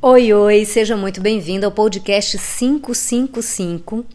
[0.00, 4.06] Oi, oi, seja muito bem-vindo ao podcast 555,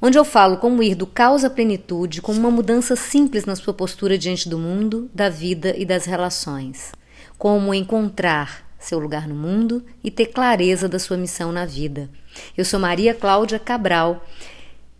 [0.00, 3.74] onde eu falo como ir do caos à plenitude com uma mudança simples na sua
[3.74, 6.92] postura diante do mundo, da vida e das relações.
[7.36, 12.08] Como encontrar seu lugar no mundo e ter clareza da sua missão na vida.
[12.56, 14.24] Eu sou Maria Cláudia Cabral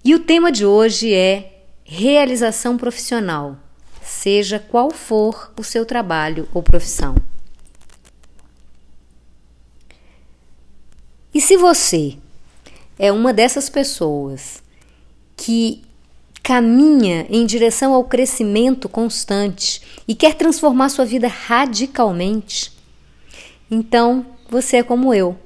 [0.05, 3.57] e o tema de hoje é realização profissional,
[4.03, 7.15] seja qual for o seu trabalho ou profissão.
[11.33, 12.17] E se você
[12.99, 14.63] é uma dessas pessoas
[15.37, 15.83] que
[16.43, 22.73] caminha em direção ao crescimento constante e quer transformar sua vida radicalmente,
[23.71, 25.39] então você é como eu.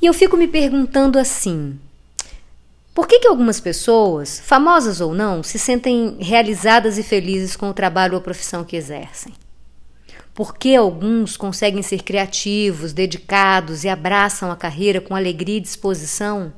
[0.00, 1.78] E eu fico me perguntando assim:
[2.94, 7.74] por que, que algumas pessoas, famosas ou não, se sentem realizadas e felizes com o
[7.74, 9.32] trabalho ou profissão que exercem?
[10.40, 16.50] Por que alguns conseguem ser criativos, dedicados e abraçam a carreira com alegria e disposição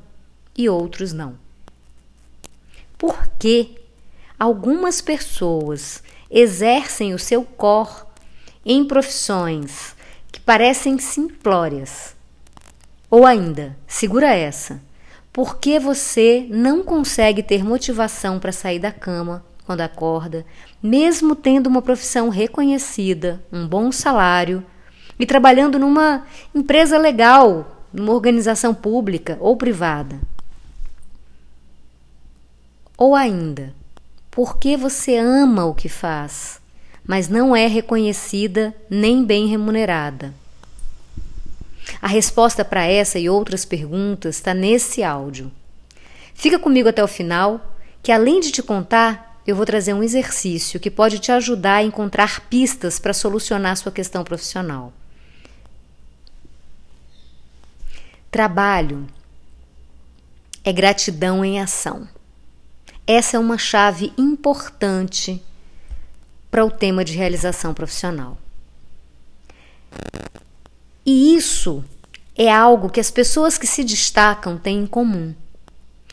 [0.57, 1.37] e outros não?
[2.97, 3.75] Por que
[4.39, 8.07] algumas pessoas exercem o seu cor
[8.65, 9.97] em profissões
[10.31, 12.15] que parecem simplórias?
[13.11, 14.79] Ou ainda, segura essa,
[15.33, 20.45] por que você não consegue ter motivação para sair da cama quando acorda,
[20.81, 24.63] mesmo tendo uma profissão reconhecida, um bom salário
[25.17, 30.19] e trabalhando numa empresa legal, numa organização pública ou privada.
[32.97, 33.73] Ou ainda,
[34.29, 36.59] porque você ama o que faz,
[37.05, 40.33] mas não é reconhecida nem bem remunerada.
[42.01, 45.51] A resposta para essa e outras perguntas está nesse áudio.
[46.33, 50.79] Fica comigo até o final, que além de te contar eu vou trazer um exercício
[50.79, 54.93] que pode te ajudar a encontrar pistas para solucionar sua questão profissional.
[58.31, 59.05] Trabalho
[60.63, 62.07] é gratidão em ação.
[63.05, 65.43] Essa é uma chave importante
[66.49, 68.37] para o tema de realização profissional.
[71.05, 71.83] E isso
[72.35, 75.35] é algo que as pessoas que se destacam têm em comum.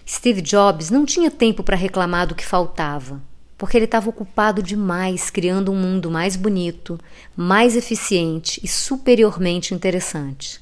[0.07, 3.23] Steve Jobs não tinha tempo para reclamar do que faltava,
[3.61, 6.99] porque ele estava ocupado demais criando um mundo mais bonito,
[7.37, 10.59] mais eficiente e superiormente interessante.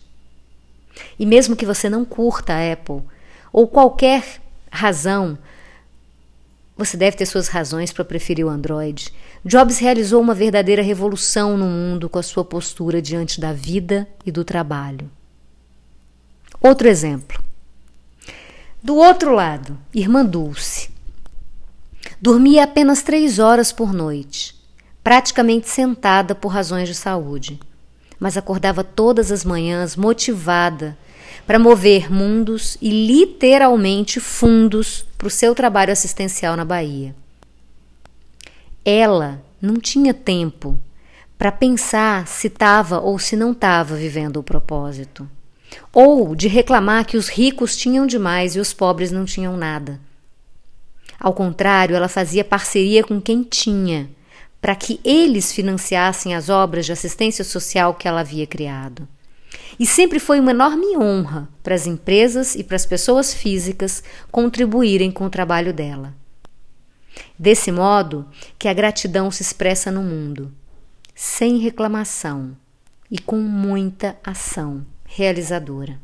[1.16, 3.02] E mesmo que você não curta a Apple,
[3.52, 5.38] ou qualquer razão,
[6.76, 9.14] você deve ter suas razões para preferir o Android.
[9.44, 14.32] Jobs realizou uma verdadeira revolução no mundo com a sua postura diante da vida e
[14.32, 15.08] do trabalho.
[16.60, 17.40] Outro exemplo.
[18.82, 20.97] Do outro lado, irmã Dulce.
[22.20, 24.54] Dormia apenas três horas por noite,
[25.04, 27.60] praticamente sentada por razões de saúde,
[28.18, 30.98] mas acordava todas as manhãs motivada
[31.46, 37.14] para mover mundos e literalmente fundos para o seu trabalho assistencial na Bahia.
[38.84, 40.78] Ela não tinha tempo
[41.38, 45.28] para pensar se estava ou se não estava vivendo o propósito
[45.92, 50.00] ou de reclamar que os ricos tinham demais e os pobres não tinham nada.
[51.18, 54.08] Ao contrário, ela fazia parceria com quem tinha,
[54.60, 59.08] para que eles financiassem as obras de assistência social que ela havia criado.
[59.78, 65.10] E sempre foi uma enorme honra para as empresas e para as pessoas físicas contribuírem
[65.10, 66.14] com o trabalho dela.
[67.38, 68.26] Desse modo
[68.58, 70.52] que a gratidão se expressa no mundo,
[71.14, 72.56] sem reclamação
[73.10, 75.98] e com muita ação realizadora.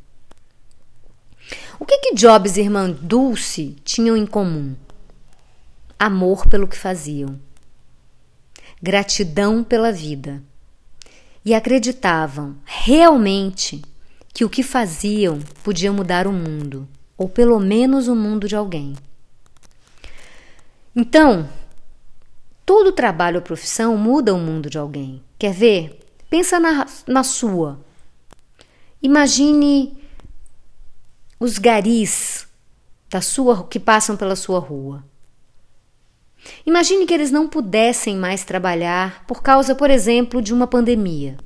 [1.78, 4.74] O que, que Jobs e irmã Dulce tinham em comum?
[5.98, 7.40] Amor pelo que faziam,
[8.82, 10.42] gratidão pela vida
[11.44, 13.82] e acreditavam realmente
[14.32, 18.96] que o que faziam podia mudar o mundo, ou pelo menos o mundo de alguém.
[20.96, 21.48] Então,
[22.64, 25.22] todo trabalho ou profissão muda o mundo de alguém.
[25.38, 26.00] Quer ver?
[26.28, 27.78] Pensa na, na sua.
[29.00, 29.96] Imagine
[31.38, 32.48] os garis
[33.10, 35.04] da sua que passam pela sua rua.
[36.66, 41.36] Imagine que eles não pudessem mais trabalhar por causa, por exemplo, de uma pandemia.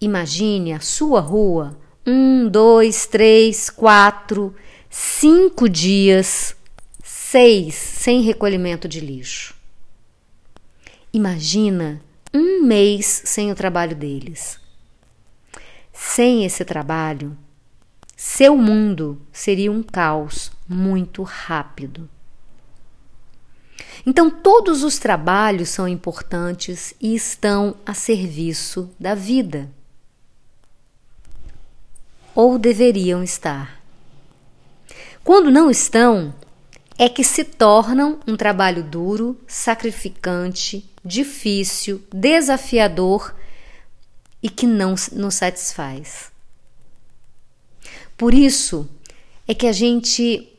[0.00, 4.54] Imagine a sua rua um, dois, três, quatro,
[4.90, 6.54] cinco dias,
[7.02, 9.54] seis sem recolhimento de lixo.
[11.12, 14.60] Imagina um mês sem o trabalho deles.
[15.92, 17.38] Sem esse trabalho,
[18.16, 22.10] seu mundo seria um caos muito rápido.
[24.06, 29.70] Então, todos os trabalhos são importantes e estão a serviço da vida.
[32.34, 33.80] Ou deveriam estar.
[35.22, 36.34] Quando não estão,
[36.98, 43.34] é que se tornam um trabalho duro, sacrificante, difícil, desafiador
[44.42, 46.30] e que não nos satisfaz.
[48.16, 48.88] Por isso
[49.48, 50.53] é que a gente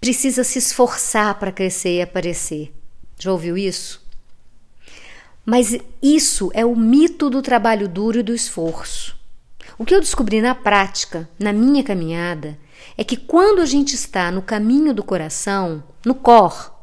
[0.00, 2.72] precisa se esforçar para crescer e aparecer.
[3.18, 4.06] Já ouviu isso?
[5.44, 9.16] Mas isso é o mito do trabalho duro e do esforço.
[9.78, 12.58] O que eu descobri na prática, na minha caminhada,
[12.96, 16.74] é que quando a gente está no caminho do coração, no cor,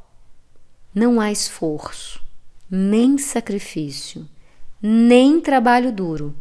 [0.94, 2.22] não há esforço,
[2.72, 4.28] nem sacrifício,
[4.82, 6.34] nem trabalho duro.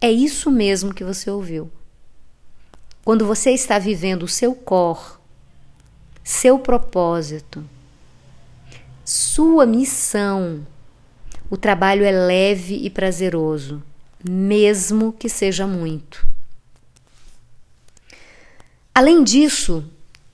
[0.00, 1.70] É isso mesmo que você ouviu.
[3.04, 5.21] Quando você está vivendo o seu cor,
[6.22, 7.64] seu propósito,
[9.04, 10.66] sua missão,
[11.50, 13.82] o trabalho é leve e prazeroso,
[14.26, 16.26] mesmo que seja muito.
[18.94, 19.84] Além disso,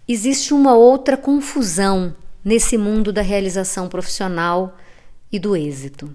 [0.07, 2.15] existe uma outra confusão
[2.45, 4.77] nesse mundo da realização profissional
[5.31, 6.13] e do êxito.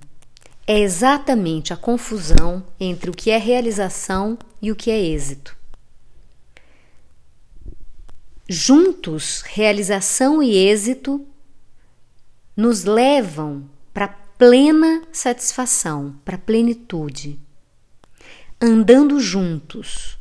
[0.66, 5.56] É exatamente a confusão entre o que é realização e o que é êxito.
[8.56, 11.26] Juntos, realização e êxito
[12.56, 17.40] nos levam para plena satisfação, para plenitude.
[18.62, 20.20] Andando juntos,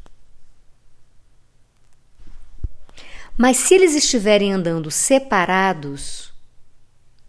[3.36, 6.32] Mas se eles estiverem andando separados,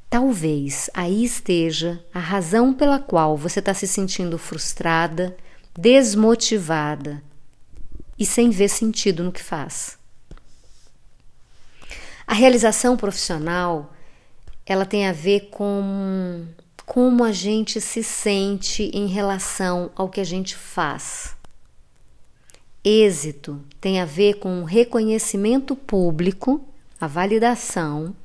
[0.10, 5.36] talvez aí esteja a razão pela qual você está se sentindo frustrada,
[5.74, 7.24] desmotivada
[8.20, 10.02] e sem ver sentido no que faz.
[12.34, 13.94] A realização profissional
[14.66, 16.48] ela tem a ver com
[16.84, 21.36] como a gente se sente em relação ao que a gente faz.
[22.84, 26.68] Êxito tem a ver com o reconhecimento público,
[27.00, 28.16] a validação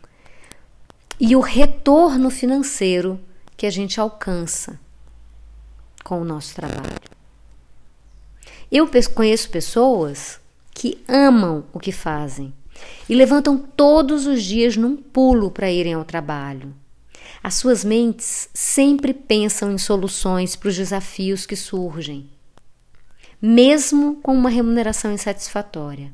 [1.20, 3.20] e o retorno financeiro
[3.58, 4.80] que a gente alcança
[6.02, 6.96] com o nosso trabalho.
[8.72, 10.40] Eu conheço pessoas
[10.72, 12.54] que amam o que fazem
[13.08, 16.74] e levantam todos os dias num pulo para irem ao trabalho.
[17.42, 22.28] As suas mentes sempre pensam em soluções para os desafios que surgem
[23.40, 26.12] mesmo com uma remuneração insatisfatória.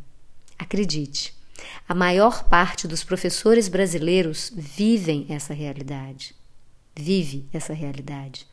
[0.58, 1.34] Acredite,
[1.88, 6.34] a maior parte dos professores brasileiros vivem essa realidade.
[6.94, 8.46] Vive essa realidade.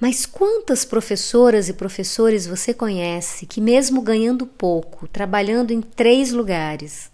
[0.00, 7.10] Mas quantas professoras e professores você conhece que, mesmo ganhando pouco, trabalhando em três lugares,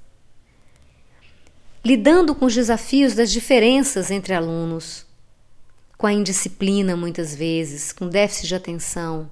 [1.82, 5.06] lidando com os desafios das diferenças entre alunos,
[5.96, 9.31] com a indisciplina muitas vezes, com déficit de atenção,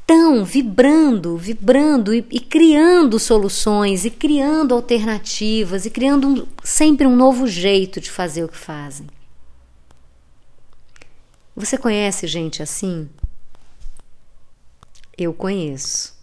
[0.00, 7.16] estão vibrando, vibrando e, e, criando soluções, e criando alternativas, e criando um, sempre um
[7.16, 9.06] novo jeito de fazer o que fazem.
[11.54, 13.08] Você conhece gente assim?
[15.16, 16.14] Eu conheço.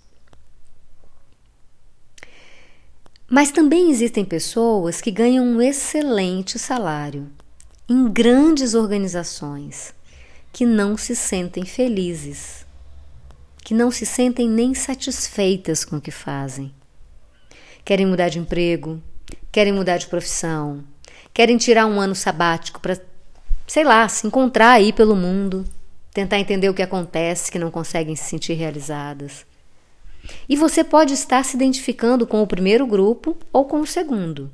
[3.30, 7.30] Mas também existem pessoas que ganham um excelente salário
[7.88, 9.94] em grandes organizações
[10.52, 12.66] que não se sentem felizes
[13.64, 16.74] que não se sentem nem satisfeitas com o que fazem.
[17.86, 19.02] Querem mudar de emprego,
[19.52, 20.84] querem mudar de profissão,
[21.34, 23.00] querem tirar um ano sabático para,
[23.72, 25.66] sei lá, se encontrar aí pelo mundo,
[26.14, 29.46] tentar entender o que acontece, que não conseguem se sentir realizadas.
[30.50, 34.52] E você pode estar se identificando com o primeiro grupo ou com o segundo.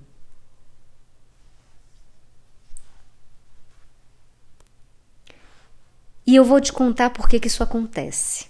[6.24, 8.46] E eu vou te contar por que, isso acontece.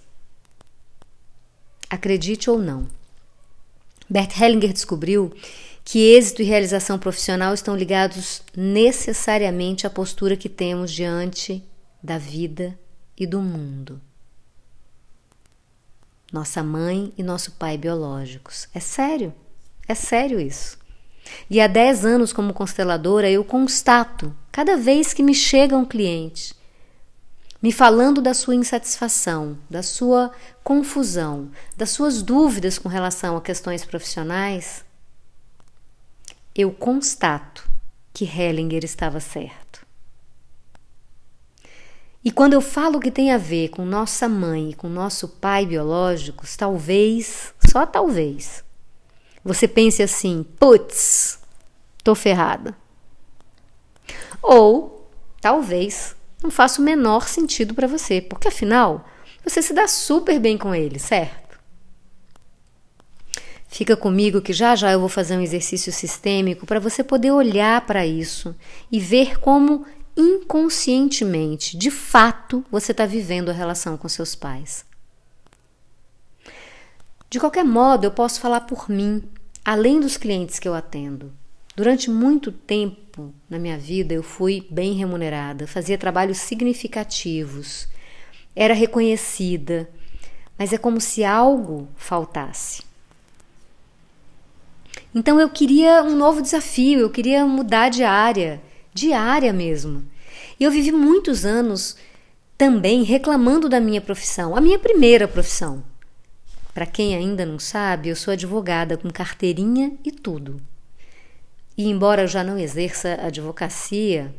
[1.89, 2.89] Acredite ou não.
[4.09, 5.33] Bert Hellinger descobriu
[5.89, 11.63] que êxito e realização profissional estão ligados necessariamente à postura que temos diante
[12.03, 12.77] da vida
[13.17, 14.01] e do mundo.
[16.29, 18.67] Nossa mãe e nosso pai biológicos.
[18.73, 19.33] É sério,
[19.87, 20.77] é sério isso.
[21.49, 26.53] E há 10 anos, como consteladora, eu constato, cada vez que me chega um cliente,
[27.61, 30.33] me falando da sua insatisfação, da sua
[30.65, 34.85] confusão, das suas dúvidas com relação a questões profissionais,
[36.57, 37.69] eu constato
[38.11, 39.85] que Hellinger estava certo.
[42.25, 45.65] E quando eu falo que tem a ver com nossa mãe e com nosso pai
[45.65, 48.65] biológicos, talvez, só talvez,
[49.43, 51.39] você pense assim: putz,
[52.03, 52.75] tô ferrada.
[54.41, 55.09] Ou
[55.39, 59.05] talvez não faça o menor sentido para você, porque afinal
[59.43, 61.46] você se dá super bem com ele, certo?
[63.77, 67.85] Fica comigo que já já eu vou fazer um exercício sistêmico para você poder olhar
[67.85, 68.55] para isso
[68.91, 69.85] e ver como
[70.17, 74.83] inconscientemente, de fato, você está vivendo a relação com seus pais.
[77.29, 79.21] De qualquer modo, eu posso falar por mim,
[79.63, 81.31] além dos clientes que eu atendo.
[81.75, 87.87] Durante muito tempo na minha vida eu fui bem remunerada, fazia trabalhos significativos,
[88.55, 89.87] era reconhecida,
[90.57, 92.86] mas é como se algo faltasse.
[95.13, 98.61] Então eu queria um novo desafio, eu queria mudar de área,
[98.93, 100.03] de área mesmo.
[100.59, 101.95] E eu vivi muitos anos
[102.57, 105.83] também reclamando da minha profissão, a minha primeira profissão.
[106.73, 110.61] Para quem ainda não sabe, eu sou advogada com carteirinha e tudo.
[111.77, 114.33] E embora eu já não exerça advocacia,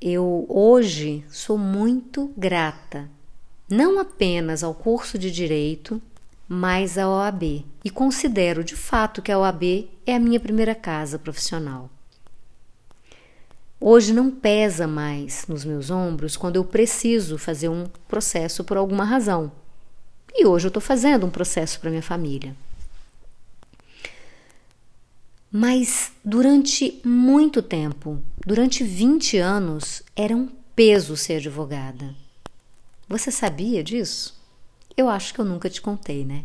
[0.00, 3.10] eu hoje sou muito grata,
[3.68, 6.00] não apenas ao curso de direito,
[6.48, 11.18] mas à OAB, e considero de fato que a OAB é a minha primeira casa
[11.18, 11.90] profissional.
[13.80, 19.04] Hoje não pesa mais nos meus ombros quando eu preciso fazer um processo por alguma
[19.04, 19.52] razão.
[20.34, 22.56] E hoje eu estou fazendo um processo para minha família.
[25.50, 32.14] Mas durante muito tempo, durante 20 anos, era um peso ser advogada.
[33.08, 34.37] Você sabia disso?
[34.98, 36.42] Eu acho que eu nunca te contei, né?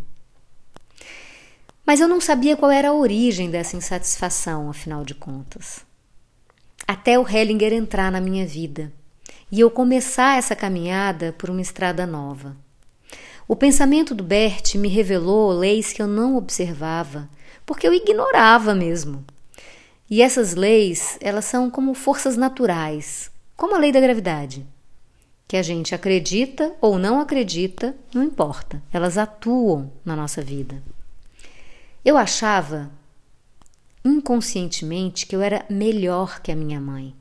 [1.83, 5.83] Mas eu não sabia qual era a origem dessa insatisfação, afinal de contas.
[6.87, 8.93] Até o Hellinger entrar na minha vida
[9.51, 12.55] e eu começar essa caminhada por uma estrada nova.
[13.47, 17.27] O pensamento do Bert me revelou leis que eu não observava
[17.65, 19.25] porque eu ignorava mesmo.
[20.07, 24.63] E essas leis, elas são como forças naturais, como a lei da gravidade.
[25.47, 30.81] Que a gente acredita ou não acredita, não importa, elas atuam na nossa vida.
[32.03, 32.91] Eu achava
[34.03, 37.15] inconscientemente que eu era melhor que a minha mãe.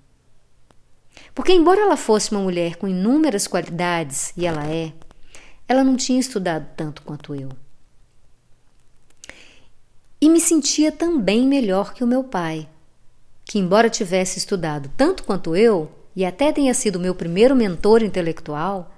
[1.34, 4.92] Porque, embora ela fosse uma mulher com inúmeras qualidades, e ela é,
[5.68, 7.50] ela não tinha estudado tanto quanto eu
[10.22, 12.68] e me sentia também melhor que o meu pai,
[13.44, 18.94] que, embora tivesse estudado tanto quanto eu e até tenha sido meu primeiro mentor intelectual,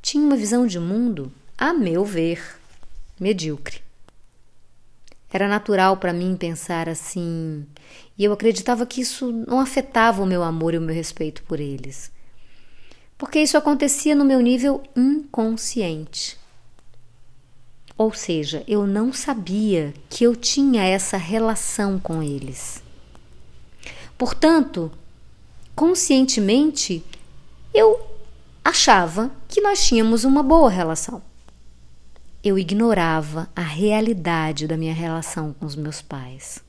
[0.00, 2.40] tinha uma visão de mundo, a meu ver,
[3.18, 3.80] medíocre.
[5.32, 7.66] Era natural para mim pensar assim,
[8.16, 11.60] e eu acreditava que isso não afetava o meu amor e o meu respeito por
[11.60, 12.10] eles.
[13.18, 16.38] Porque isso acontecia no meu nível inconsciente.
[17.98, 22.82] Ou seja, eu não sabia que eu tinha essa relação com eles.
[24.18, 24.92] Portanto,
[25.76, 27.04] conscientemente,
[27.72, 28.00] eu
[28.64, 31.22] achava que nós tínhamos uma boa relação.
[32.42, 36.64] Eu ignorava a realidade da minha relação com os meus pais.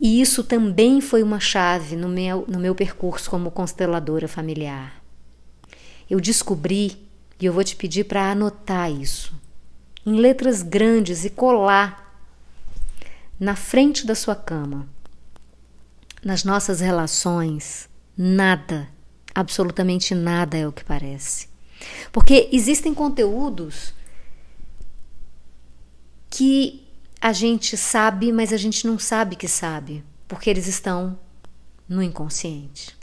[0.00, 5.02] E isso também foi uma chave no meu, no meu percurso como consteladora familiar.
[6.08, 6.96] Eu descobri
[7.40, 9.34] e eu vou te pedir para anotar isso
[10.04, 12.06] em letras grandes e colar
[13.40, 14.86] na frente da sua cama.
[16.26, 18.88] Nas nossas relações, nada,
[19.32, 21.46] absolutamente nada é o que parece.
[22.10, 23.94] Porque existem conteúdos
[26.28, 26.84] que
[27.20, 31.16] a gente sabe, mas a gente não sabe que sabe, porque eles estão
[31.88, 32.98] no inconsciente.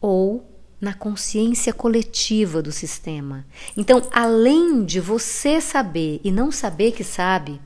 [0.00, 3.44] Ou na consciência coletiva do sistema.
[3.76, 7.60] Então, além de você saber e não saber que sabe,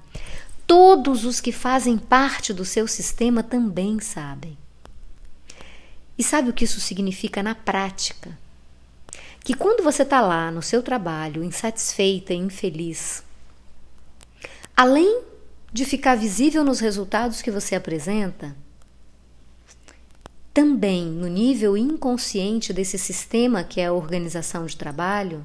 [0.66, 4.58] todos os que fazem parte do seu sistema também sabem.
[6.18, 8.36] E sabe o que isso significa na prática?
[9.44, 13.22] Que quando você está lá no seu trabalho, insatisfeita e infeliz,
[14.76, 15.22] além
[15.72, 18.56] de ficar visível nos resultados que você apresenta,
[20.52, 25.44] também no nível inconsciente desse sistema que é a organização de trabalho,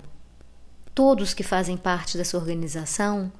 [0.95, 3.31] todos que fazem parte dessa organização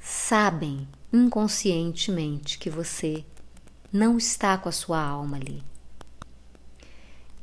[0.00, 3.24] sabem inconscientemente que você
[3.92, 5.62] não está com a sua alma ali.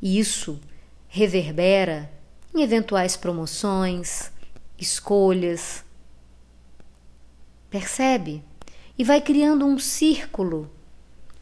[0.01, 0.59] E isso
[1.07, 2.11] reverbera
[2.53, 4.31] em eventuais promoções,
[4.77, 5.83] escolhas.
[7.69, 8.43] Percebe?
[8.97, 10.69] E vai criando um círculo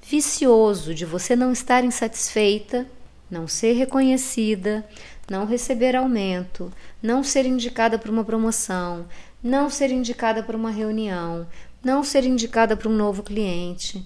[0.01, 2.87] vicioso de você não estar insatisfeita,
[3.29, 4.87] não ser reconhecida,
[5.29, 9.07] não receber aumento, não ser indicada para uma promoção,
[9.41, 11.47] não ser indicada para uma reunião,
[11.83, 14.05] não ser indicada para um novo cliente.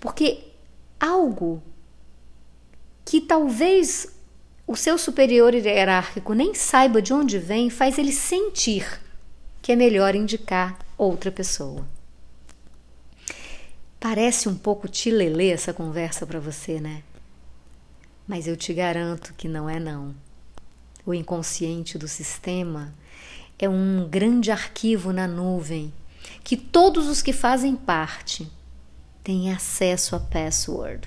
[0.00, 0.44] Porque
[1.00, 1.62] algo
[3.04, 4.18] que talvez
[4.66, 9.00] o seu superior hierárquico nem saiba de onde vem, faz ele sentir
[9.62, 11.86] que é melhor indicar outra pessoa.
[13.98, 17.02] Parece um pouco tilelê essa conversa para você, né?
[18.26, 20.14] Mas eu te garanto que não é não.
[21.04, 22.92] O inconsciente do sistema
[23.58, 25.92] é um grande arquivo na nuvem
[26.48, 28.50] que todos os que fazem parte
[29.22, 31.06] têm acesso a password.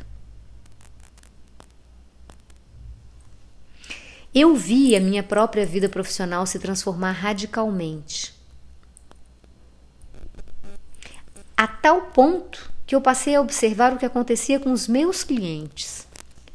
[4.32, 8.36] Eu vi a minha própria vida profissional se transformar radicalmente.
[11.58, 16.06] A tal ponto que eu passei a observar o que acontecia com os meus clientes.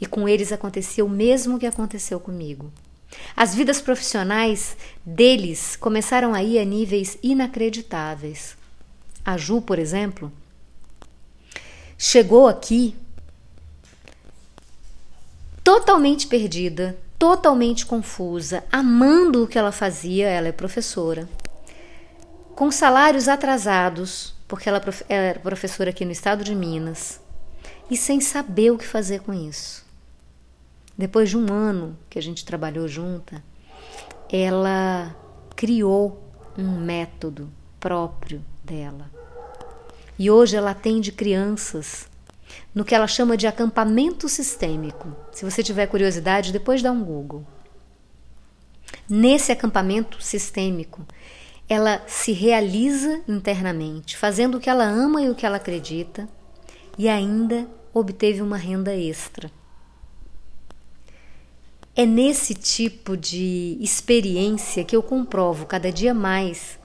[0.00, 2.72] E com eles acontecia o mesmo que aconteceu comigo.
[3.34, 8.56] As vidas profissionais deles começaram a ir a níveis inacreditáveis.
[9.26, 10.30] A Ju, por exemplo,
[11.98, 12.94] chegou aqui
[15.64, 21.28] totalmente perdida, totalmente confusa, amando o que ela fazia, ela é professora,
[22.54, 27.20] com salários atrasados, porque ela era professora aqui no estado de Minas,
[27.90, 29.84] e sem saber o que fazer com isso.
[30.96, 33.42] Depois de um ano que a gente trabalhou junta,
[34.30, 35.12] ela
[35.56, 36.22] criou
[36.56, 39.15] um método próprio dela.
[40.18, 42.08] E hoje ela atende crianças
[42.74, 45.14] no que ela chama de acampamento sistêmico.
[45.32, 47.44] Se você tiver curiosidade, depois dá um Google.
[49.08, 51.06] Nesse acampamento sistêmico,
[51.68, 56.28] ela se realiza internamente, fazendo o que ela ama e o que ela acredita,
[56.96, 59.50] e ainda obteve uma renda extra.
[61.94, 66.78] É nesse tipo de experiência que eu comprovo cada dia mais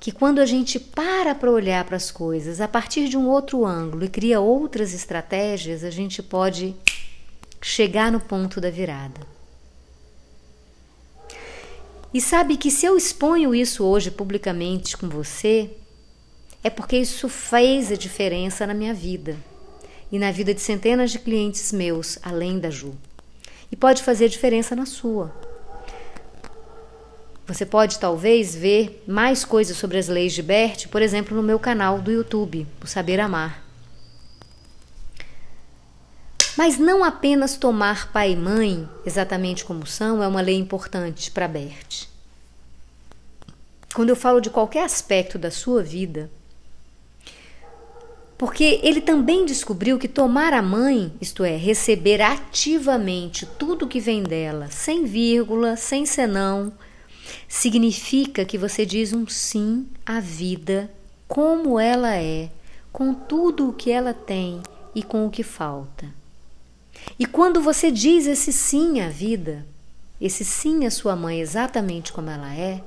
[0.00, 3.66] que quando a gente para para olhar para as coisas a partir de um outro
[3.66, 6.74] ângulo e cria outras estratégias, a gente pode
[7.60, 9.20] chegar no ponto da virada.
[12.14, 15.70] E sabe que se eu exponho isso hoje publicamente com você,
[16.64, 19.36] é porque isso fez a diferença na minha vida
[20.10, 22.94] e na vida de centenas de clientes meus, além da Ju.
[23.70, 25.32] E pode fazer diferença na sua.
[27.52, 31.58] Você pode talvez ver mais coisas sobre as leis de Bert, por exemplo, no meu
[31.58, 33.60] canal do YouTube, o Saber Amar.
[36.56, 41.48] Mas não apenas tomar pai e mãe, exatamente como são, é uma lei importante para
[41.48, 42.06] Bert.
[43.92, 46.30] Quando eu falo de qualquer aspecto da sua vida,
[48.38, 54.22] porque ele também descobriu que tomar a mãe, isto é, receber ativamente tudo que vem
[54.22, 56.72] dela, sem vírgula, sem senão,
[57.48, 60.90] significa que você diz um sim à vida
[61.26, 62.50] como ela é,
[62.92, 64.62] com tudo o que ela tem
[64.94, 66.06] e com o que falta.
[67.18, 69.66] E quando você diz esse sim à vida,
[70.20, 72.82] esse sim à sua mãe exatamente como ela é,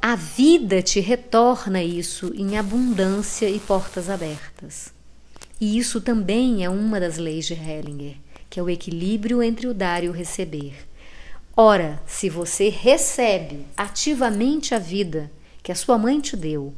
[0.00, 4.92] a vida te retorna isso em abundância e portas abertas.
[5.58, 8.16] E isso também é uma das leis de Hellinger,
[8.50, 10.74] que é o equilíbrio entre o dar e o receber.
[11.56, 15.30] Ora, se você recebe ativamente a vida
[15.62, 16.74] que a sua mãe te deu,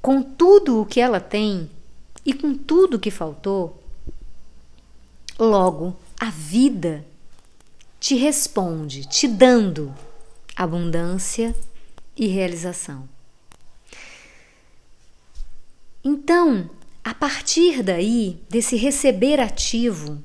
[0.00, 1.68] com tudo o que ela tem
[2.24, 3.82] e com tudo o que faltou,
[5.36, 7.04] logo a vida
[7.98, 9.92] te responde, te dando
[10.54, 11.54] abundância
[12.16, 13.08] e realização.
[16.04, 16.70] Então,
[17.02, 20.22] a partir daí, desse receber ativo,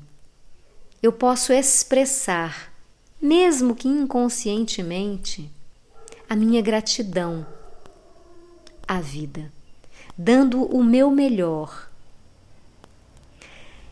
[1.02, 2.71] eu posso expressar
[3.22, 5.48] mesmo que inconscientemente,
[6.28, 7.46] a minha gratidão
[8.86, 9.52] à vida,
[10.18, 11.88] dando o meu melhor.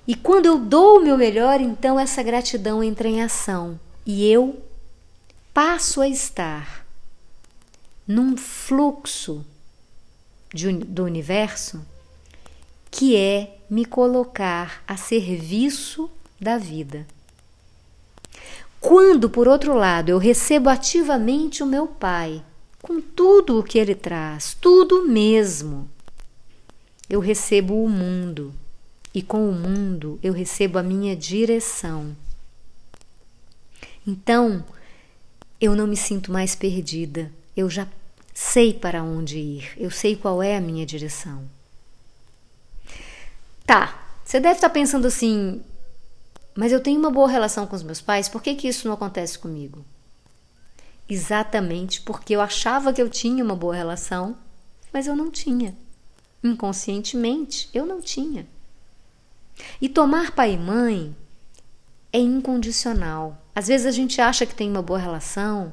[0.04, 4.60] E quando eu dou o meu melhor, então essa gratidão entra em ação e eu
[5.54, 6.84] passo a estar
[8.08, 9.46] num fluxo
[10.52, 11.86] de, do universo
[12.90, 17.06] que é me colocar a serviço da vida.
[18.80, 22.42] Quando, por outro lado, eu recebo ativamente o meu Pai,
[22.80, 25.88] com tudo o que ele traz, tudo mesmo,
[27.08, 28.54] eu recebo o mundo
[29.14, 32.16] e com o mundo eu recebo a minha direção.
[34.06, 34.64] Então,
[35.60, 37.86] eu não me sinto mais perdida, eu já
[38.32, 41.44] sei para onde ir, eu sei qual é a minha direção.
[43.66, 45.62] Tá, você deve estar pensando assim,
[46.54, 48.94] mas eu tenho uma boa relação com os meus pais, por que, que isso não
[48.94, 49.84] acontece comigo?
[51.08, 54.36] Exatamente porque eu achava que eu tinha uma boa relação,
[54.92, 55.76] mas eu não tinha.
[56.42, 58.46] Inconscientemente, eu não tinha.
[59.80, 61.14] E tomar pai e mãe
[62.12, 63.36] é incondicional.
[63.54, 65.72] Às vezes a gente acha que tem uma boa relação,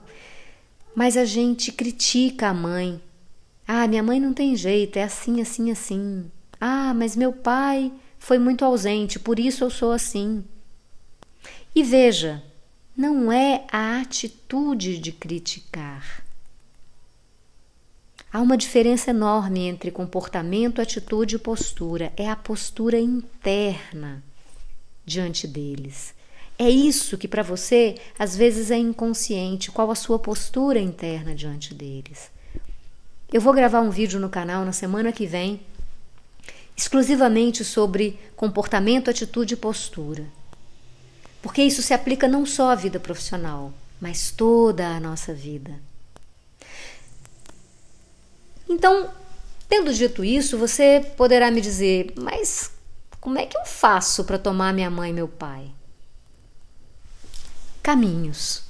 [0.95, 3.01] mas a gente critica a mãe.
[3.67, 6.31] Ah, minha mãe não tem jeito, é assim, assim, assim.
[6.59, 10.43] Ah, mas meu pai foi muito ausente, por isso eu sou assim.
[11.77, 12.43] E veja,
[12.97, 16.23] não é a atitude de criticar.
[18.33, 22.11] Há uma diferença enorme entre comportamento, atitude e postura.
[22.17, 24.23] É a postura interna
[25.05, 26.15] diante deles.
[26.57, 31.75] É isso que para você às vezes é inconsciente, qual a sua postura interna diante
[31.75, 32.31] deles.
[33.31, 35.61] Eu vou gravar um vídeo no canal na semana que vem
[36.75, 40.25] exclusivamente sobre comportamento, atitude e postura.
[41.41, 45.79] Porque isso se aplica não só à vida profissional, mas toda a nossa vida.
[48.69, 49.09] Então,
[49.69, 52.71] tendo dito isso, você poderá me dizer: mas
[53.19, 55.71] como é que eu faço para tomar minha mãe e meu pai?
[57.81, 58.63] Caminhos.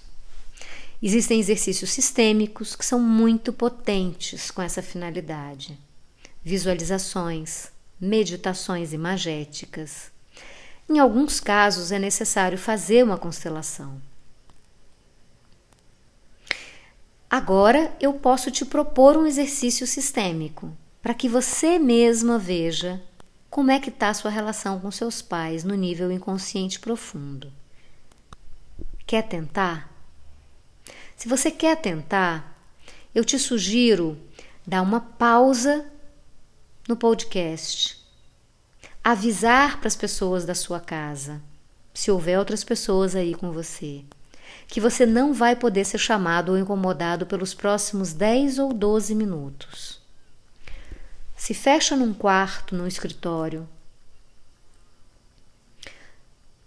[1.02, 5.78] Existem exercícios sistêmicos que são muito potentes com essa finalidade.
[6.44, 7.68] Visualizações,
[8.00, 10.12] meditações imagéticas.
[10.90, 14.02] Em alguns casos é necessário fazer uma constelação.
[17.30, 20.72] Agora eu posso te propor um exercício sistêmico
[21.02, 23.04] para que você mesma veja
[23.50, 27.52] como é que está a sua relação com seus pais no nível inconsciente profundo.
[29.06, 29.92] Quer tentar?
[31.18, 32.58] Se você quer tentar,
[33.14, 34.18] eu te sugiro
[34.66, 35.86] dar uma pausa
[36.88, 37.97] no podcast.
[39.10, 41.42] Avisar para as pessoas da sua casa,
[41.94, 44.04] se houver outras pessoas aí com você,
[44.68, 50.02] que você não vai poder ser chamado ou incomodado pelos próximos 10 ou 12 minutos.
[51.38, 53.66] Se fecha num quarto, num escritório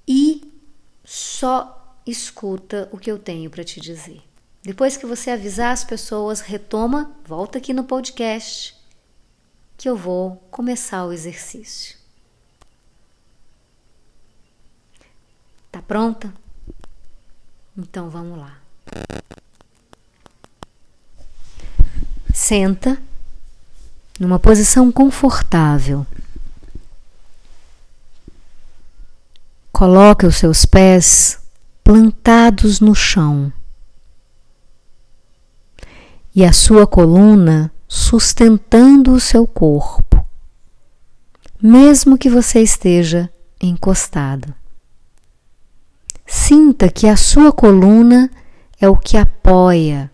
[0.08, 0.50] e
[1.04, 4.22] só escuta o que eu tenho para te dizer.
[4.62, 8.74] Depois que você avisar as pessoas, retoma, volta aqui no podcast
[9.76, 11.99] que eu vou começar o exercício.
[15.70, 16.32] Tá pronta?
[17.76, 18.58] Então vamos lá.
[22.34, 23.00] Senta
[24.18, 26.06] numa posição confortável.
[29.72, 31.40] Coloque os seus pés
[31.82, 33.52] plantados no chão
[36.34, 40.24] e a sua coluna sustentando o seu corpo,
[41.60, 44.54] mesmo que você esteja encostado.
[46.32, 48.30] Sinta que a sua coluna
[48.80, 50.08] é o que apoia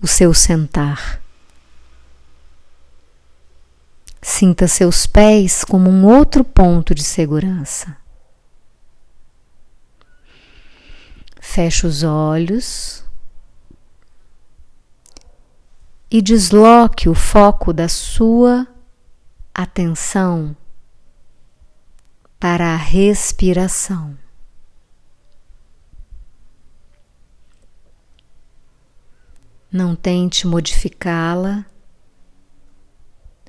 [0.00, 1.20] o seu sentar.
[4.22, 7.96] Sinta seus pés como um outro ponto de segurança.
[11.40, 13.04] Feche os olhos
[16.08, 18.64] e desloque o foco da sua
[19.52, 20.56] atenção
[22.38, 24.16] para a respiração.
[29.76, 31.66] Não tente modificá-la,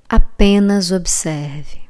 [0.10, 1.90] apenas observe.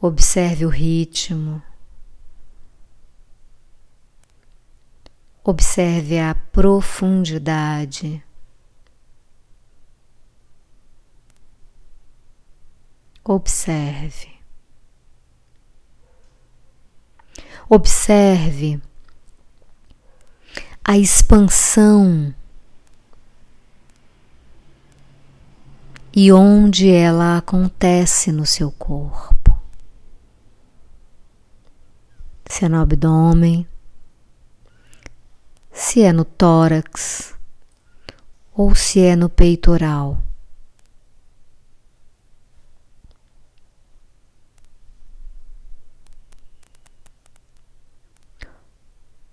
[0.00, 1.60] Observe o ritmo.
[5.42, 8.24] Observe a profundidade.
[13.24, 14.38] Observe.
[17.68, 18.80] Observe
[20.88, 22.34] a expansão
[26.16, 29.54] e onde ela acontece no seu corpo.
[32.46, 33.68] Se é no abdômen,
[35.70, 37.34] se é no tórax
[38.54, 40.22] ou se é no peitoral.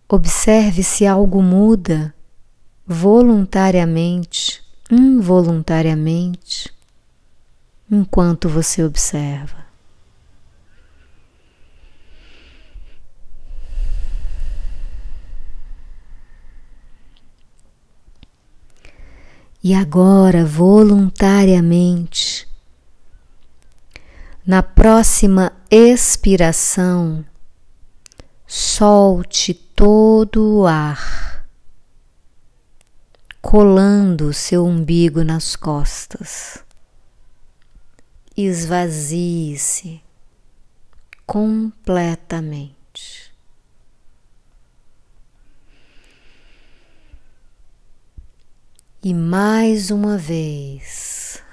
[0.07, 2.13] Observe se algo muda
[2.85, 6.71] voluntariamente, involuntariamente,
[7.91, 9.65] enquanto você observa.
[19.63, 22.47] E agora, voluntariamente,
[24.45, 27.25] na próxima expiração,
[28.45, 31.45] solte todo o ar,
[33.41, 36.63] colando seu umbigo nas costas.
[38.37, 40.01] esvazie-se
[41.25, 43.33] completamente.
[49.03, 51.43] E mais uma vez,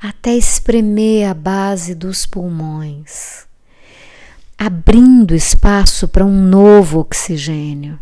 [0.00, 3.46] até espremer a base dos pulmões,
[4.56, 7.98] abrindo espaço para um novo oxigênio.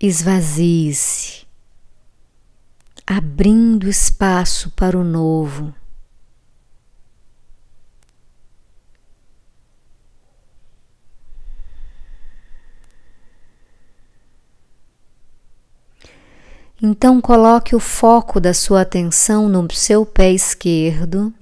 [0.00, 1.46] Esvazie-se,
[3.06, 5.74] abrindo espaço para o novo.
[16.86, 21.32] Então coloque o foco da sua atenção no seu pé esquerdo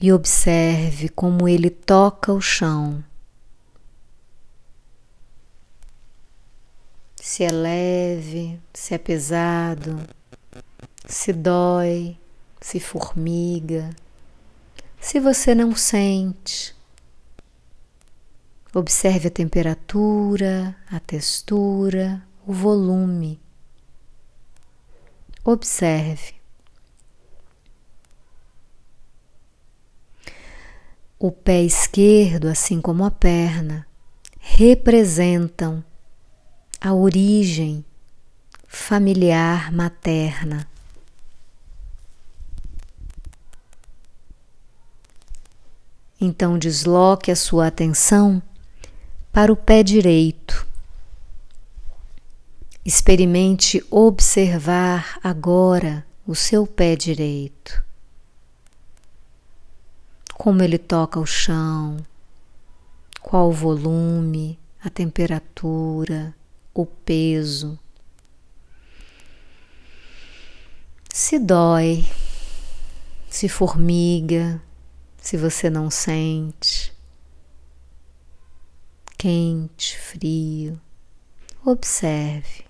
[0.00, 3.04] e observe como ele toca o chão.
[7.14, 9.96] Se é leve, se é pesado,
[11.06, 12.18] se dói,
[12.60, 13.90] se formiga,
[15.00, 16.79] se você não sente.
[18.72, 23.40] Observe a temperatura, a textura, o volume.
[25.42, 26.34] Observe.
[31.18, 33.86] O pé esquerdo, assim como a perna,
[34.38, 35.84] representam
[36.80, 37.84] a origem
[38.68, 40.68] familiar materna.
[46.20, 48.40] Então desloque a sua atenção
[49.32, 50.66] para o pé direito.
[52.84, 57.84] Experimente observar agora o seu pé direito.
[60.34, 61.98] Como ele toca o chão,
[63.20, 66.34] qual o volume, a temperatura,
[66.74, 67.78] o peso.
[71.12, 72.04] Se dói,
[73.28, 74.60] se formiga,
[75.18, 76.98] se você não sente
[79.20, 80.80] quente, frio.
[81.62, 82.64] Observe.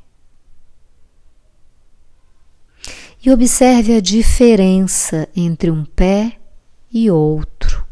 [3.24, 6.40] E observe a diferença entre um pé
[6.92, 7.86] e outro.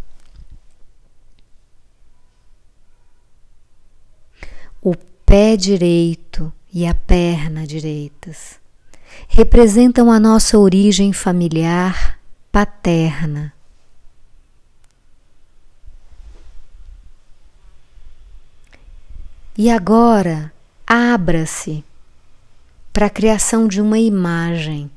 [4.83, 8.59] O pé direito e a perna direitas
[9.29, 12.19] representam a nossa origem familiar
[12.51, 13.55] paterna.
[19.61, 20.53] E agora,
[20.87, 21.85] abra-se
[22.93, 24.89] para a criação de uma imagem.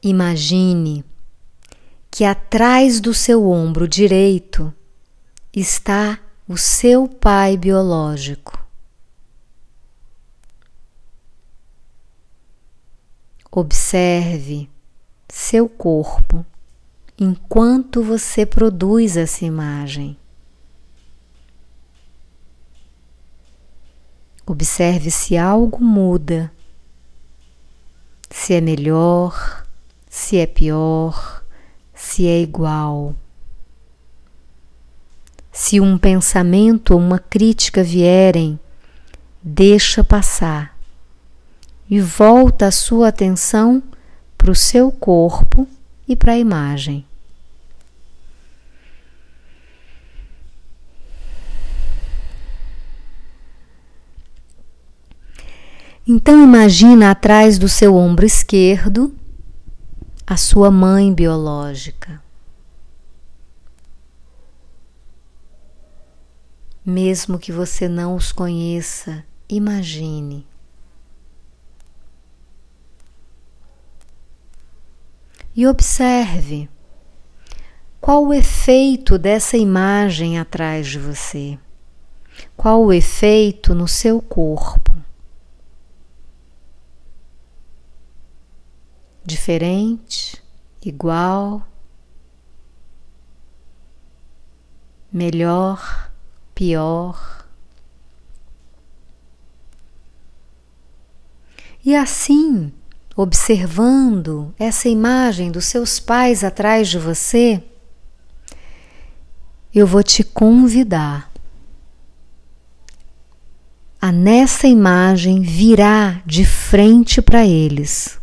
[0.00, 1.04] Imagine
[2.12, 4.72] que atrás do seu ombro direito
[5.52, 8.56] está o seu pai biológico.
[13.50, 14.70] Observe
[15.28, 16.46] seu corpo
[17.20, 20.16] enquanto você produz essa imagem.
[24.46, 26.50] Observe se algo muda,
[28.30, 29.66] se é melhor,
[30.08, 31.42] se é pior,
[31.92, 33.14] se é igual.
[35.52, 38.58] Se um pensamento ou uma crítica vierem,
[39.42, 40.78] deixa passar
[41.90, 43.82] e volta a sua atenção
[44.36, 45.66] para o seu corpo
[46.06, 47.07] e para a imagem.
[56.10, 59.14] Então imagina atrás do seu ombro esquerdo
[60.26, 62.22] a sua mãe biológica.
[66.82, 70.46] Mesmo que você não os conheça, imagine.
[75.54, 76.70] E observe
[78.00, 81.58] qual o efeito dessa imagem atrás de você.
[82.56, 84.87] Qual o efeito no seu corpo?
[89.28, 90.42] Diferente,
[90.82, 91.62] igual,
[95.12, 96.10] melhor,
[96.54, 97.46] pior.
[101.84, 102.72] E assim,
[103.14, 107.62] observando essa imagem dos seus pais atrás de você,
[109.74, 111.30] eu vou te convidar
[114.00, 118.17] a nessa imagem virar de frente para eles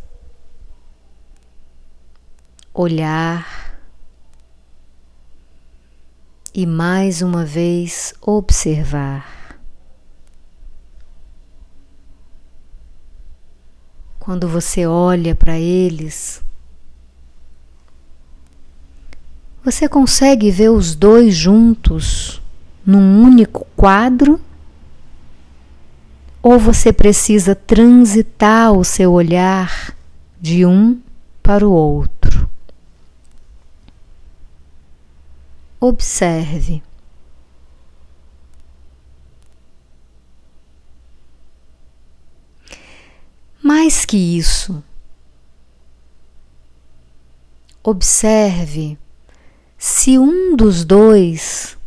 [2.75, 3.79] olhar
[6.53, 9.57] e mais uma vez observar.
[14.19, 16.41] Quando você olha para eles,
[19.63, 22.41] você consegue ver os dois juntos
[22.85, 24.41] num único quadro?
[26.43, 29.95] Ou você precisa transitar o seu olhar
[30.41, 30.99] de um
[31.41, 32.35] para o outro?
[35.79, 36.81] Observe.
[43.61, 44.83] Mais que isso,
[47.83, 48.97] observe
[49.77, 51.77] se um dos dois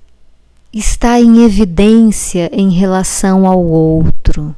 [0.72, 4.55] está em evidência em relação ao outro,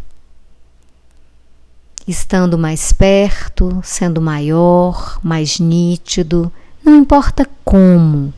[2.06, 6.50] estando mais perto, sendo maior, mais nítido,
[6.82, 8.32] não importa como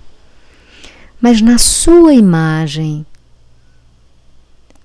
[1.22, 3.06] mas na sua imagem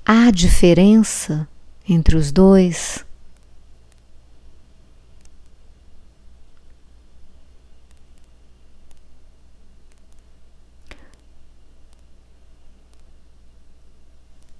[0.05, 1.47] há diferença
[1.89, 3.03] entre os dois?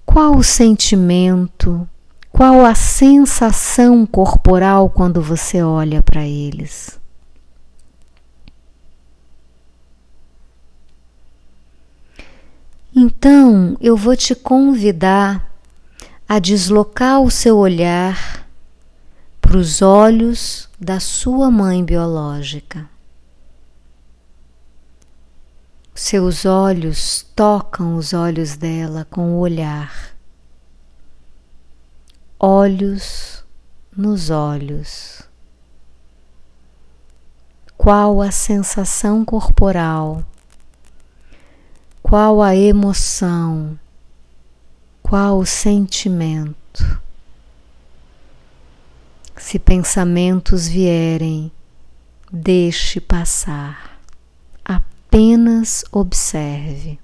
[0.03, 1.87] Qual o sentimento,
[2.31, 6.99] qual a sensação corporal quando você olha para eles?
[12.99, 15.53] Então eu vou te convidar
[16.27, 18.43] a deslocar o seu olhar
[19.39, 22.89] para os olhos da sua mãe biológica.
[25.93, 30.15] Seus olhos tocam os olhos dela com o olhar.
[32.39, 33.43] Olhos
[33.95, 35.21] nos olhos.
[37.77, 40.25] Qual a sensação corporal?
[42.09, 43.77] Qual a emoção?
[45.03, 47.01] Qual o sentimento?
[49.35, 51.51] Se pensamentos vierem,
[52.31, 53.99] deixe passar.
[54.63, 56.97] Apenas observe.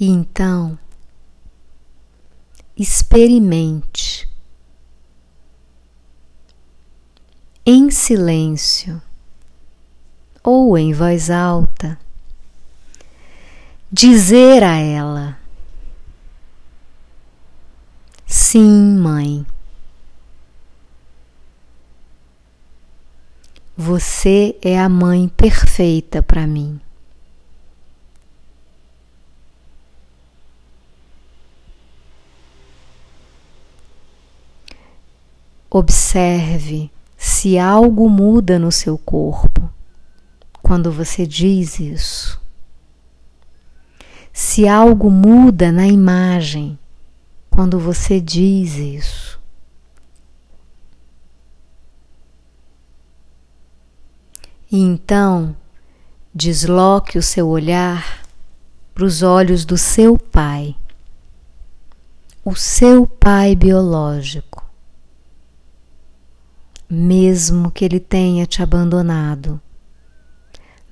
[0.00, 0.78] E então,
[2.74, 4.26] experimente
[7.66, 9.02] em silêncio
[10.42, 11.98] ou em voz alta,
[13.90, 15.38] dizer a ela:
[18.26, 19.46] Sim, mãe.
[23.76, 26.80] Você é a mãe perfeita para mim.
[35.70, 39.70] Observe se algo muda no seu corpo
[40.70, 42.40] quando você diz isso.
[44.32, 46.78] Se algo muda na imagem
[47.50, 49.40] quando você diz isso.
[54.70, 55.56] E então,
[56.32, 58.22] desloque o seu olhar
[58.94, 60.76] para os olhos do seu pai,
[62.44, 64.64] o seu pai biológico,
[66.88, 69.60] mesmo que ele tenha te abandonado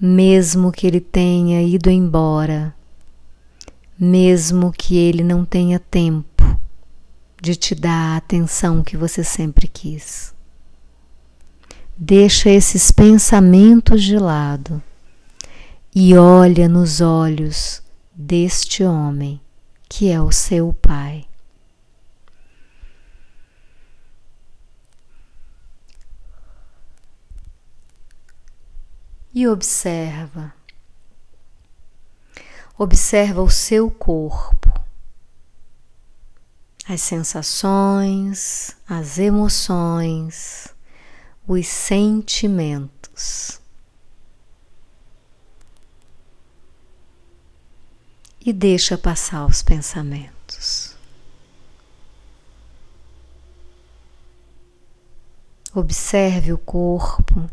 [0.00, 2.74] mesmo que ele tenha ido embora,
[3.98, 6.58] mesmo que ele não tenha tempo
[7.40, 10.34] de te dar a atenção que você sempre quis.
[11.96, 14.80] Deixa esses pensamentos de lado
[15.94, 17.82] e olha nos olhos
[18.14, 19.40] deste homem
[19.88, 21.24] que é o seu pai.
[29.38, 30.52] E observa.
[32.76, 34.68] Observa o seu corpo,
[36.88, 40.74] as sensações, as emoções,
[41.46, 43.60] os sentimentos.
[48.44, 50.96] E deixa passar os pensamentos.
[55.72, 57.48] Observe o corpo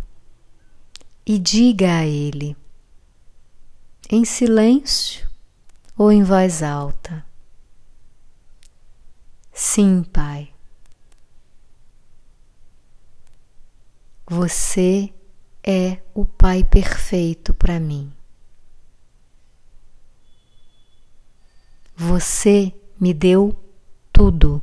[1.26, 2.56] e diga a Ele,
[4.10, 5.28] em silêncio
[5.98, 7.26] ou em voz alta:
[9.52, 10.54] Sim, Pai.
[14.28, 15.14] Você
[15.64, 18.12] é o Pai perfeito para mim.
[21.96, 23.56] Você me deu
[24.12, 24.62] tudo.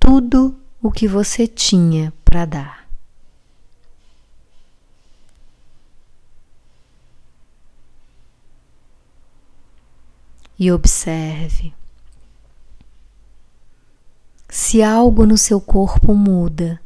[0.00, 2.81] Tudo o que você tinha para dar.
[10.62, 11.74] E observe.
[14.48, 16.80] Se algo no seu corpo muda,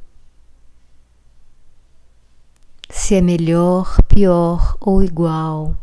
[2.89, 5.77] se é melhor, pior ou igual,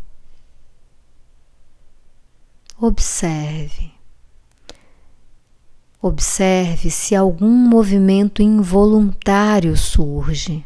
[2.81, 3.93] observe.
[6.01, 10.65] Observe se algum movimento involuntário surge.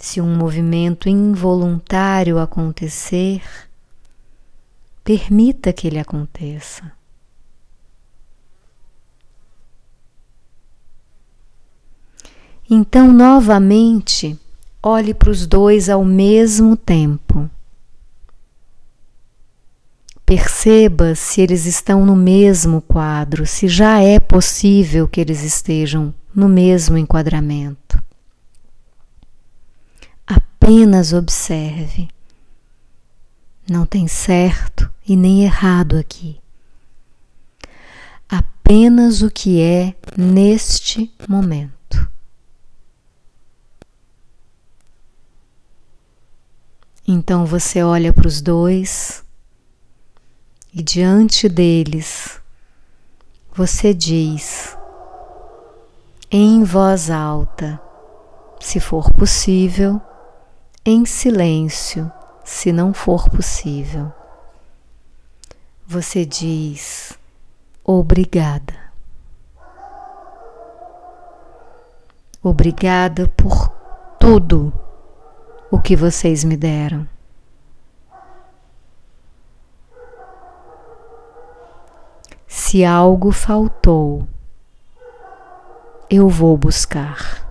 [0.00, 3.42] Se um movimento involuntário acontecer,
[5.04, 6.90] permita que ele aconteça.
[12.68, 14.38] Então, novamente,
[14.82, 17.50] olhe para os dois ao mesmo tempo.
[20.24, 26.48] Perceba se eles estão no mesmo quadro, se já é possível que eles estejam no
[26.48, 27.99] mesmo enquadramento.
[30.62, 32.08] Apenas observe.
[33.68, 36.38] Não tem certo e nem errado aqui.
[38.28, 42.08] Apenas o que é neste momento.
[47.08, 49.24] Então você olha para os dois
[50.72, 52.38] e diante deles
[53.52, 54.76] você diz
[56.30, 57.80] em voz alta,
[58.60, 60.00] se for possível,
[60.84, 62.10] em silêncio,
[62.44, 64.12] se não for possível.
[65.86, 67.18] Você diz
[67.84, 68.74] obrigada.
[72.42, 73.68] Obrigada por
[74.18, 74.72] tudo
[75.70, 77.06] o que vocês me deram.
[82.48, 84.26] Se algo faltou,
[86.08, 87.49] eu vou buscar.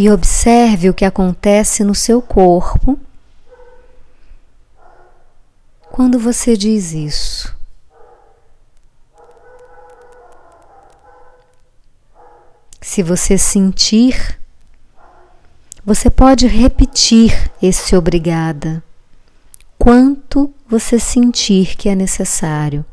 [0.00, 2.98] E observe o que acontece no seu corpo
[5.92, 7.54] quando você diz isso.
[12.80, 14.40] Se você sentir
[15.84, 18.82] você pode repetir esse obrigada
[19.78, 22.86] quanto você sentir que é necessário.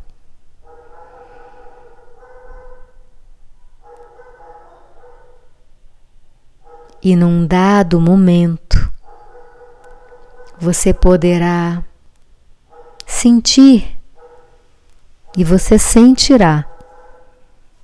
[7.02, 8.92] E num dado momento,
[10.60, 11.84] você poderá
[13.06, 13.98] sentir
[15.38, 16.66] e você sentirá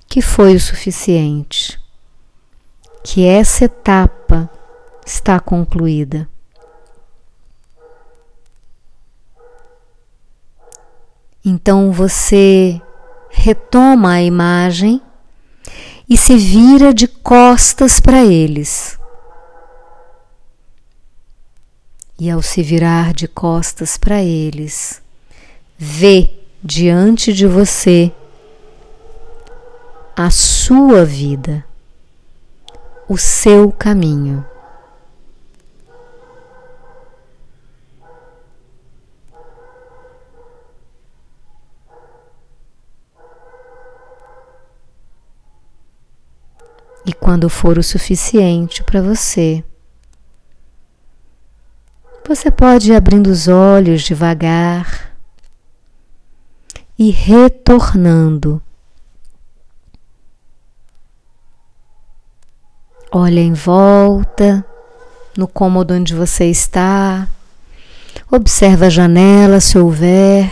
[0.08, 1.80] que foi o suficiente,
[3.02, 4.50] que essa etapa
[5.06, 6.28] está concluída.
[11.44, 12.80] Então você
[13.28, 15.02] retoma a imagem
[16.08, 18.98] e se vira de costas para eles.
[22.18, 25.02] E ao se virar de costas para eles,
[25.76, 26.30] vê
[26.62, 28.12] diante de você
[30.16, 31.64] a sua vida,
[33.08, 34.44] o seu caminho.
[47.06, 49.62] e quando for o suficiente para você.
[52.26, 55.12] Você pode ir abrindo os olhos devagar
[56.98, 58.62] e retornando.
[63.12, 64.64] Olha em volta,
[65.36, 67.28] no cômodo onde você está.
[68.30, 70.50] Observa a janela se houver,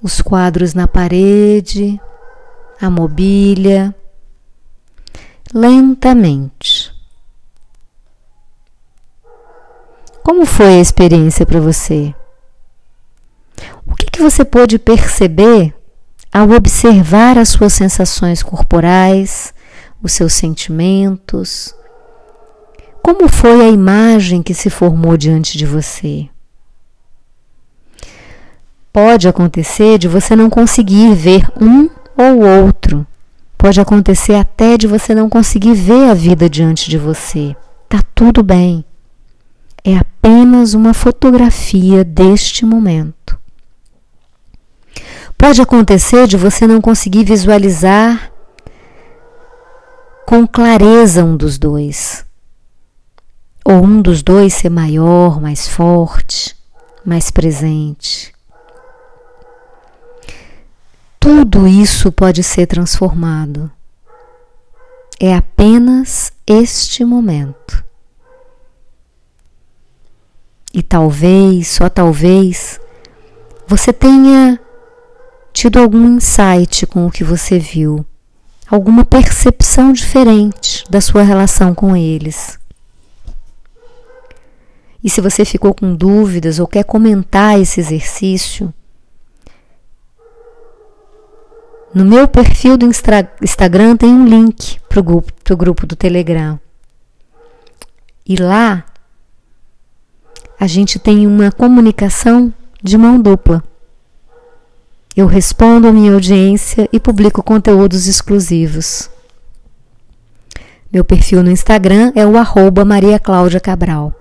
[0.00, 2.00] os quadros na parede,
[2.80, 3.92] a mobília
[5.52, 6.75] lentamente.
[10.26, 12.12] Como foi a experiência para você?
[13.86, 15.72] O que, que você pôde perceber
[16.32, 19.54] ao observar as suas sensações corporais,
[20.02, 21.72] os seus sentimentos?
[23.00, 26.28] Como foi a imagem que se formou diante de você?
[28.92, 33.06] Pode acontecer de você não conseguir ver um ou outro
[33.56, 37.54] Pode acontecer até de você não conseguir ver a vida diante de você.
[37.88, 38.84] Tá tudo bem.
[39.88, 43.38] É apenas uma fotografia deste momento.
[45.38, 48.32] Pode acontecer de você não conseguir visualizar
[50.26, 52.26] com clareza um dos dois.
[53.64, 56.56] Ou um dos dois ser maior, mais forte,
[57.04, 58.34] mais presente.
[61.20, 63.70] Tudo isso pode ser transformado.
[65.20, 67.85] é apenas este momento.
[70.76, 72.78] E talvez, só talvez,
[73.66, 74.60] você tenha
[75.50, 78.04] tido algum insight com o que você viu,
[78.68, 82.58] alguma percepção diferente da sua relação com eles.
[85.02, 88.70] E se você ficou com dúvidas ou quer comentar esse exercício,
[91.94, 96.60] no meu perfil do Instagram tem um link para o grupo, grupo do Telegram.
[98.26, 98.84] E lá
[100.58, 102.52] a gente tem uma comunicação
[102.82, 103.62] de mão dupla.
[105.14, 109.10] Eu respondo a minha audiência e publico conteúdos exclusivos.
[110.92, 114.14] Meu perfil no Instagram é o arroba Maria Cláudia Cabral.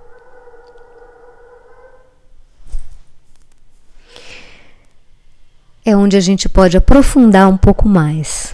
[5.86, 8.54] É onde a gente pode aprofundar um pouco mais.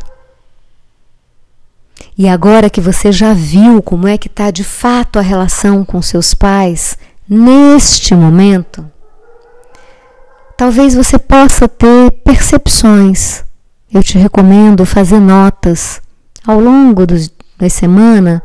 [2.17, 6.01] E agora que você já viu como é que está de fato a relação com
[6.01, 6.97] seus pais,
[7.33, 8.85] neste momento,
[10.57, 13.45] talvez você possa ter percepções.
[13.89, 16.01] Eu te recomendo fazer notas
[16.45, 18.43] ao longo da semana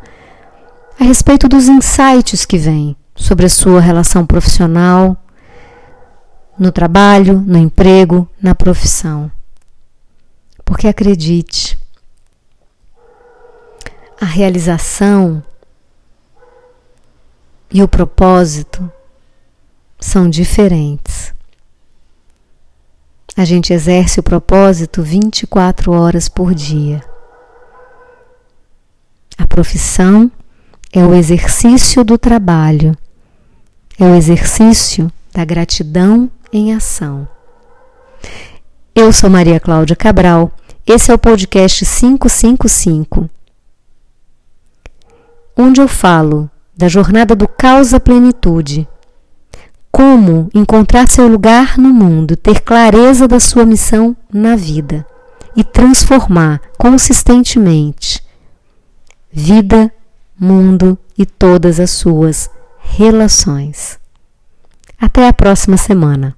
[1.01, 5.16] a respeito dos insights que vêm sobre a sua relação profissional,
[6.57, 9.30] no trabalho, no emprego, na profissão.
[10.64, 11.76] Porque acredite,
[14.20, 15.43] a realização
[17.71, 18.91] e o propósito
[19.99, 21.35] são diferentes.
[23.37, 27.05] A gente exerce o propósito 24 horas por dia.
[29.37, 30.31] A profissão
[30.93, 32.97] é o exercício do trabalho,
[33.99, 37.29] é o exercício da gratidão em ação.
[38.95, 40.51] Eu sou Maria Cláudia Cabral,
[40.87, 43.29] esse é o podcast 555,
[45.55, 48.87] onde eu falo da jornada do caos à plenitude.
[49.91, 55.07] Como encontrar seu lugar no mundo, ter clareza da sua missão na vida
[55.57, 58.22] e transformar consistentemente
[59.33, 59.91] vida,
[60.39, 63.99] mundo e todas as suas relações.
[64.99, 66.36] Até a próxima semana.